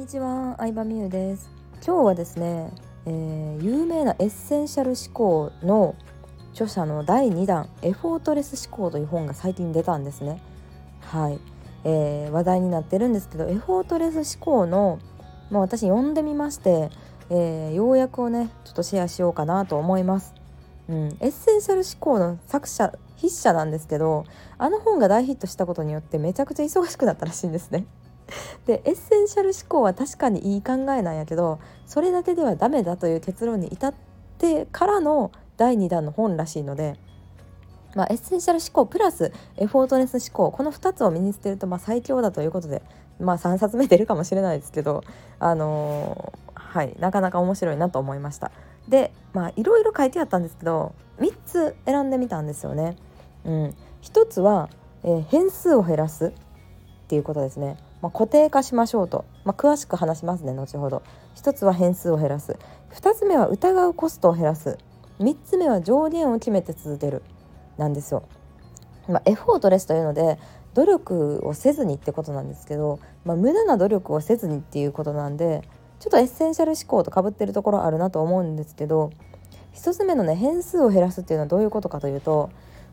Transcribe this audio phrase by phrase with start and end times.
[0.00, 1.50] にちは、相葉美優です。
[1.86, 2.72] 今日はですね、
[3.04, 5.94] えー、有名なエッセンシャル思考の
[6.52, 10.40] 著者の第2弾エフォートレス思考という本が最近出たんですね。
[11.02, 11.38] はい、
[11.84, 14.98] えー、話題になってるんですけどエフォートレス思考の
[15.50, 16.88] まあ、私読んでみまして、
[17.28, 20.32] えー、要約をねちょっとシェアしようかなと思います。
[20.88, 24.24] うん、エッセンシャル思考の作者筆者なんですけど
[24.56, 27.84] あの本が大ヒットしたことによってめちゃくちゃ忙しくなったらしいんですね。
[28.66, 33.94] でエッセンシャル思考は確かにいい考えなんやけどそれだけではダメだという結論に至っ
[34.38, 36.96] てからの第2弾の本らしいので、
[37.94, 42.82] まあ、エッセンシャル思考プラスエフォートレス思考この2つを身につけるとまあ最強だということで、
[43.18, 45.02] まあ、3冊目出るかもしれないですけど、
[45.38, 48.52] あのー、はい、なかなか面白いなと思いました。
[48.88, 52.96] でまあいろいろ書いてあったんですけど3つ選んでみたんですよね。
[53.44, 54.68] うん、1つは、
[55.04, 56.32] えー、変数を減らす
[57.10, 57.76] っていうことですね。
[58.02, 61.02] まあ、固定化しましょうと、まあ、詳しく話しますね後ほど。
[61.34, 62.56] 1つは変数を減らす。
[62.92, 64.78] 2つ目は疑うコストを減らす。
[65.18, 67.24] 3つ目は上限を決めて続ける。
[67.78, 68.22] なんですよ。
[69.08, 70.38] まあ、エフォートレスというので
[70.74, 75.62] 努力をせずにってことなんですけど、まあ、無駄な努力をせずにっていうことなんで
[75.98, 79.10] ちょっとエッセンシャル思考とかぶってるところあるなと思うんですけど
[79.74, 82.50] 1つ目のね変数を減らすっていうのはどういうことかというと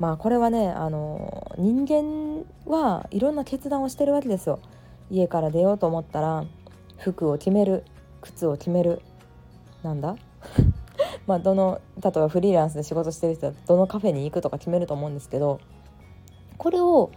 [0.00, 4.58] まあこれはねあの人間はいろんな決断をしてるわけですよ。
[5.10, 6.44] 家から出ようと思ったら
[6.96, 7.84] 服を決める
[8.22, 9.02] 靴を決める
[9.82, 10.16] なんだ？
[11.28, 15.60] まあどの例えばフリーランスで仕事してる人はどのカフェに行くとか決めると思うんですけど
[16.56, 17.10] これを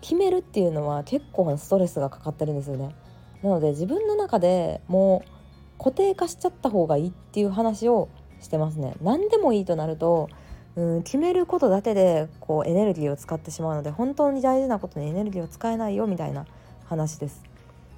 [0.00, 2.94] 決めるっていうのは結構ストレスがかかってるんですよね。
[3.42, 8.08] なので自分の中でもう固定化しちゃった方がいいっていう話を
[8.40, 10.28] してますね何でもいいとなると
[10.76, 16.46] うん決めることだけでこうエネルギーを使ってしまうので本当に大事なことにエネルギーを使えないよみたいな
[16.86, 17.42] 話です。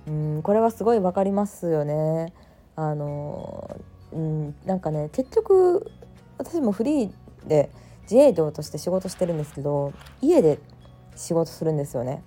[0.07, 2.33] うんこれはすごい分かりますよね。
[2.75, 3.77] あの
[4.13, 5.91] うんなんかね結局
[6.39, 7.13] 私もフリー
[7.47, 7.71] で
[8.03, 10.59] 自営業として仕事してるんですけど家で
[11.15, 12.23] 仕事するんですよね。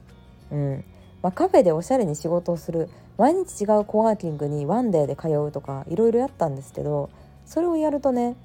[0.52, 0.86] うん。
[1.22, 2.88] まあ、カフェでおしゃれに仕事をする
[3.18, 7.10] 毎日違うコワーキングにワンデーで通うとかいろいろやったんですけど
[7.46, 8.36] それをやるとね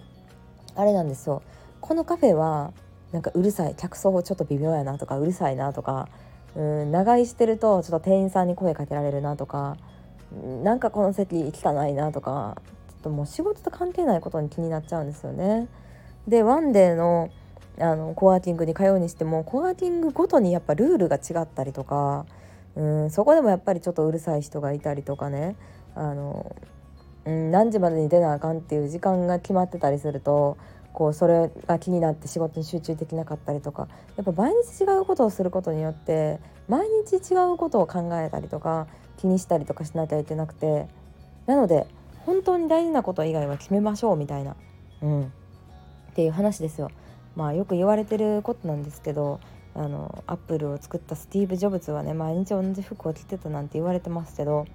[0.77, 1.43] あれなんですよ。
[1.81, 2.73] このカフェは
[3.13, 6.09] なんかうるさい客層ちょっと微妙やなとかうるさいなとか
[6.55, 9.77] うん長居してるとちょっと店員さんに声かけられるなとか
[10.63, 12.57] なんかこの席汚いなとか
[12.89, 15.69] ちょっともう仕事と関係ないことに気になっちゃうんですよね。
[16.29, 17.31] でワンデーの
[17.79, 22.27] あのコワーキングに通うにしてもコワーキングごとにやっぱルールが違ったりとか
[22.77, 25.57] うんそこでもやっぱりちょっとうるさい人がいたりとかね
[25.95, 26.55] あの、
[27.25, 30.59] うん、何時までに出なあかんっていう時間が決まってたりすると
[30.93, 38.87] こうそれが気になって仕事に集中できなかったりとかやっぱ毎日違うことをすることによって毎日違うことを考えたりとか
[39.17, 40.89] 気にしたりとかしなきゃいけなくて
[41.47, 41.87] なので
[42.27, 44.57] 本当に大事なこと以外は決めましょうみたいな、
[45.03, 45.29] うん、っ
[46.15, 46.91] ていう話ですよ。
[47.35, 49.41] まあよく言われてることなんですけど
[49.75, 54.67] あのアップルを作ったスティーブ・ジョブズはね毎日同じ服を着てたなんて言われてますけど、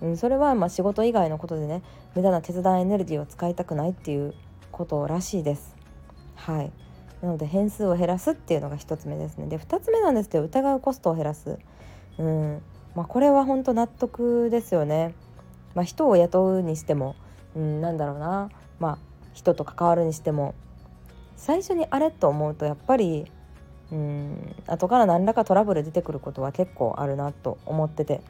[0.00, 1.82] うん、それはまあ仕事以外のことでね
[2.14, 4.34] 無駄な決断エネルギーを使いたくないっていう
[4.72, 5.76] ことらしいです。
[6.34, 6.72] はい
[7.22, 9.46] なので変数を減らすっていうのが1つ目ですね。
[9.46, 11.58] で2つ目なんですけど疑うコストを減らす。
[12.18, 12.62] うん
[12.94, 15.14] まあ、これは本当納得ですよね。
[15.74, 17.16] まあ、人を雇うにしても、
[17.54, 18.98] うん、なんだろうな、まあ、
[19.34, 20.54] 人と関わるにしても
[21.36, 23.30] 最初にあれと思うとやっぱり
[23.92, 28.22] うん後から何らかトラブル出てくることは結構あるなと思ってて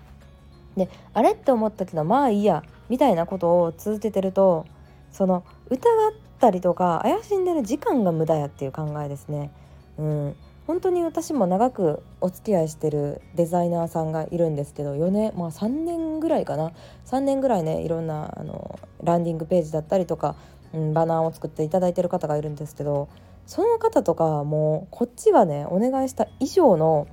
[0.77, 4.67] であれって思ったけどまあいいやみたいなことを続けてると
[5.13, 9.51] その疑ったりとか怪しんでる時間が無駄やっていう考えですね。
[9.99, 16.73] うん本当に私も長くお付き合いしてるデザイナーさんがいるんですけど4年まあ3年ぐらいかな
[17.05, 20.35] 3年ぐらいねいろんなあのランディングページだったりとか、
[20.75, 23.09] うん、バナーを作っていただいてる方がいるんですけど
[23.47, 27.07] その方とかもうこっちがねお願いした以上の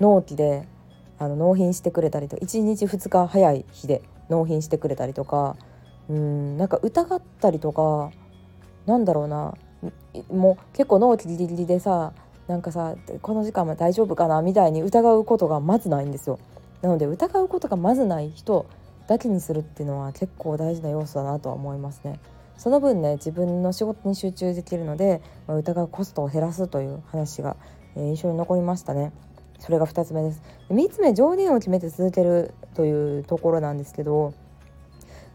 [0.00, 0.66] 納期で
[1.20, 5.56] あの納品してくれたりと1日2日早い日で納品してくれたりとか
[6.08, 8.10] うんなんか疑ったりとか
[8.86, 9.54] なんだろうな
[10.30, 12.12] もう結構納期ギリギリでさ
[12.48, 16.38] なんかさこの時間は大丈夫かなみたいに疑うことがまずないんですよ。
[16.82, 18.66] なので疑うことがまずない人
[19.06, 22.18] だけにするっていうのは結構大事な要素だなとは思いますね。
[22.56, 27.56] その分ね自分の仕事に集中できるので、まあ、疑うコストを減らすという話が、
[27.96, 29.12] えー、印象に残りましたね。
[29.58, 30.42] それが2つ目です。
[30.70, 34.34] 3つ目上限を決めて続けるというところなんですけど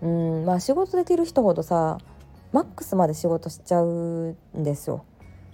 [0.02, 1.98] うんまあ仕事できる人ほどさ
[2.52, 5.04] マックスまで仕事しちゃうんですよ。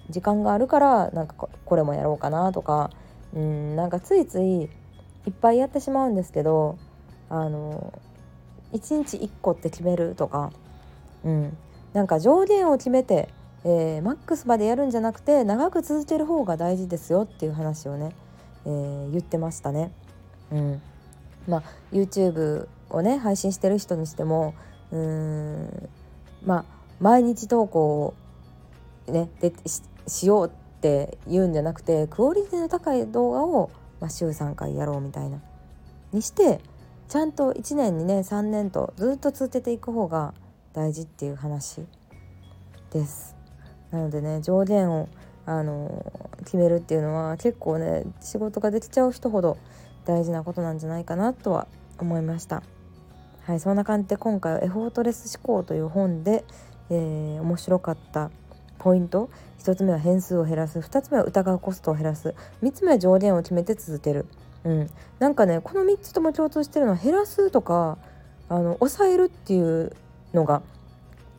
[0.09, 1.35] 時間があるからなんか
[1.65, 2.89] これもやろうかなとか
[3.33, 6.77] うんなんかついついいっぱいやってしまうんですけど
[7.29, 7.93] あの
[8.73, 10.51] 1日1個って決めるとか、
[11.23, 11.57] うん、
[11.93, 13.29] なんか上限を決めて、
[13.63, 18.15] えー、マックスまでやるんじゃなくて長く続ける方が大事ですよっていう話をね、
[18.65, 19.91] えー、言ってましたね。
[20.51, 20.81] うん
[21.47, 24.53] まあ、YouTube をね配信してる人にしても
[24.91, 25.89] うーん
[26.45, 26.65] まあ
[26.99, 28.13] 毎日投稿を
[29.11, 29.53] ねで
[30.07, 30.49] しようっ
[30.81, 35.39] て言うんじゃなくてクオリティの高い動画を、まあ、週3回やろうみたいな
[36.11, 36.59] にして
[37.07, 40.33] ちゃんと1年2年3年とずっと続けていく方が
[40.73, 41.81] 大事っていう話
[42.91, 43.35] です。
[43.91, 45.07] なのでね上限を
[45.45, 46.05] あの
[46.45, 49.57] 決めるっていうのは結構ね仕事ができちゃう人ほど
[50.05, 51.67] 大事なことなんじゃないかなとは
[51.99, 52.63] 思いました。
[53.45, 56.45] はい、そんな感じで今回は「エフォートレス思考」という本で、
[56.89, 58.31] えー、面白かった
[58.79, 59.29] ポイント。
[59.59, 60.79] 1つ目は変数を減らす。
[60.79, 62.35] 2つ目は疑うコストを減らす。
[62.61, 64.25] 3つ目は上限を決めて続ける、
[64.65, 67.97] うん、なんかねこの3つとも共通してるのは減らすとか
[68.49, 69.93] あの抑えるっていう
[70.33, 70.61] のが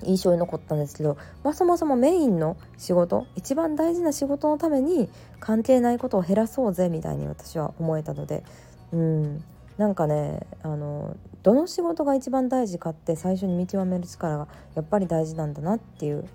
[0.02, 5.08] 印象に残ったんですけど、まあ、そもそもメインの仕事一番大事な仕事のために
[5.40, 8.44] 関係ないことを減らそうぜみたいに私は思えたので
[8.92, 9.44] うん。
[9.76, 16.28] なんかねあのどの仕事が一番大事かって最初に見極める力がやっぱり大事なんだなっていう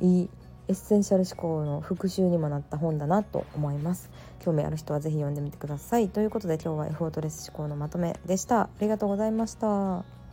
[0.00, 0.30] いい
[0.68, 4.10] エッセンシャル思考の復習にもなった本だなと思います。
[4.40, 6.08] 興味ある人は是非読んでみてください。
[6.08, 8.62] ということで今日はエフォートレス思考のまとめでした。
[8.62, 10.25] ありがとうございました。